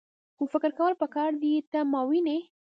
[0.35, 1.53] خو فکر کول پکار دي.
[1.71, 2.37] ته ماوینې؟